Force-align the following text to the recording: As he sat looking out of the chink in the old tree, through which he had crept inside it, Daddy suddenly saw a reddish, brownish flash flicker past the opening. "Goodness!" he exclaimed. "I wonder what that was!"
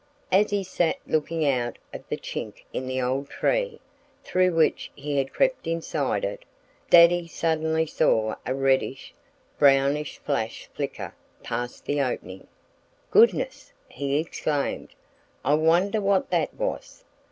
As 0.31 0.49
he 0.49 0.63
sat 0.63 0.97
looking 1.05 1.45
out 1.47 1.77
of 1.93 2.01
the 2.09 2.17
chink 2.17 2.63
in 2.73 2.87
the 2.87 2.99
old 2.99 3.29
tree, 3.29 3.79
through 4.23 4.55
which 4.55 4.89
he 4.95 5.19
had 5.19 5.31
crept 5.31 5.67
inside 5.67 6.25
it, 6.25 6.43
Daddy 6.89 7.27
suddenly 7.27 7.85
saw 7.85 8.33
a 8.43 8.55
reddish, 8.55 9.13
brownish 9.59 10.17
flash 10.17 10.67
flicker 10.73 11.13
past 11.43 11.85
the 11.85 12.01
opening. 12.01 12.47
"Goodness!" 13.11 13.73
he 13.89 14.17
exclaimed. 14.17 14.95
"I 15.45 15.53
wonder 15.53 16.01
what 16.01 16.31
that 16.31 16.51
was!" 16.55 17.03